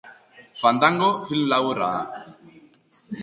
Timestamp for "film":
1.27-1.45